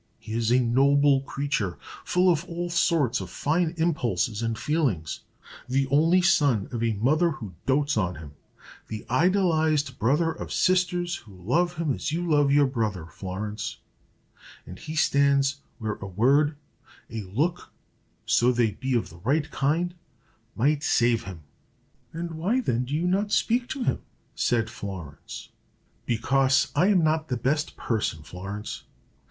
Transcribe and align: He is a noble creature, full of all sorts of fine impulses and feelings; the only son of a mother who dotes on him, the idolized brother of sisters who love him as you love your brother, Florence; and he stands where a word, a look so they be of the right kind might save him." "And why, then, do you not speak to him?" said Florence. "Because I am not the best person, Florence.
He 0.17 0.33
is 0.33 0.49
a 0.51 0.59
noble 0.59 1.19
creature, 1.21 1.77
full 2.03 2.31
of 2.31 2.43
all 2.45 2.71
sorts 2.71 3.21
of 3.21 3.29
fine 3.29 3.75
impulses 3.77 4.41
and 4.41 4.57
feelings; 4.57 5.19
the 5.69 5.85
only 5.91 6.23
son 6.23 6.67
of 6.71 6.81
a 6.81 6.93
mother 6.93 7.29
who 7.33 7.53
dotes 7.67 7.97
on 7.97 8.15
him, 8.15 8.31
the 8.87 9.05
idolized 9.11 9.99
brother 9.99 10.31
of 10.31 10.51
sisters 10.51 11.17
who 11.17 11.35
love 11.39 11.75
him 11.75 11.93
as 11.93 12.11
you 12.11 12.27
love 12.27 12.51
your 12.51 12.65
brother, 12.65 13.05
Florence; 13.05 13.77
and 14.65 14.79
he 14.79 14.95
stands 14.95 15.57
where 15.77 15.97
a 16.01 16.07
word, 16.07 16.55
a 17.11 17.21
look 17.21 17.69
so 18.25 18.51
they 18.51 18.71
be 18.71 18.95
of 18.95 19.11
the 19.11 19.17
right 19.19 19.51
kind 19.51 19.93
might 20.55 20.81
save 20.81 21.25
him." 21.25 21.41
"And 22.11 22.31
why, 22.31 22.59
then, 22.59 22.85
do 22.85 22.95
you 22.95 23.05
not 23.05 23.31
speak 23.31 23.67
to 23.67 23.83
him?" 23.83 23.99
said 24.33 24.67
Florence. 24.67 25.49
"Because 26.07 26.71
I 26.75 26.87
am 26.87 27.03
not 27.03 27.27
the 27.27 27.37
best 27.37 27.77
person, 27.77 28.23
Florence. 28.23 28.81